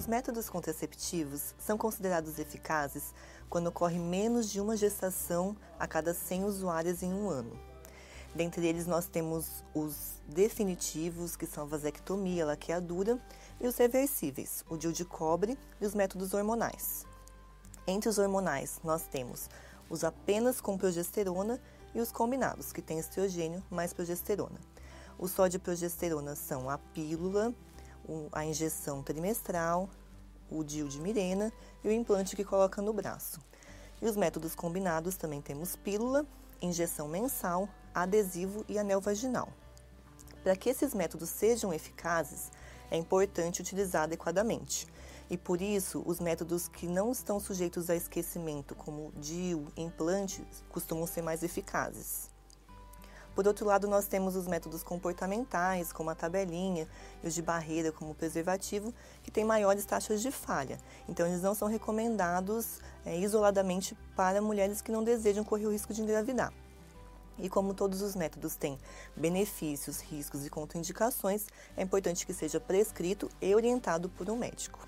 [0.00, 3.12] Os métodos contraceptivos são considerados eficazes
[3.50, 7.52] quando ocorre menos de uma gestação a cada 100 usuárias em um ano.
[8.34, 13.20] Dentre eles, nós temos os definitivos, que são a vasectomia, a laqueadura,
[13.60, 17.04] e os reversíveis, o DIU de cobre e os métodos hormonais.
[17.86, 19.50] Entre os hormonais, nós temos
[19.90, 21.60] os apenas com progesterona
[21.94, 24.58] e os combinados, que têm estrogênio mais progesterona.
[25.18, 27.54] Os só de progesterona são a pílula,
[28.32, 29.88] a injeção trimestral,
[30.50, 31.52] o DIU de Mirena
[31.84, 33.40] e o implante que coloca no braço.
[34.02, 36.26] E os métodos combinados também temos pílula,
[36.60, 39.48] injeção mensal, adesivo e anel vaginal.
[40.42, 42.50] Para que esses métodos sejam eficazes,
[42.90, 44.86] é importante utilizar adequadamente.
[45.28, 51.06] E por isso, os métodos que não estão sujeitos a esquecimento, como DIU, implantes, costumam
[51.06, 52.28] ser mais eficazes.
[53.34, 56.88] Por outro lado, nós temos os métodos comportamentais, como a tabelinha,
[57.22, 58.92] e os de barreira, como o preservativo,
[59.22, 60.78] que têm maiores taxas de falha.
[61.08, 65.94] Então, eles não são recomendados é, isoladamente para mulheres que não desejam correr o risco
[65.94, 66.52] de engravidar.
[67.38, 68.78] E como todos os métodos têm
[69.16, 74.86] benefícios, riscos e contraindicações, é importante que seja prescrito e orientado por um médico.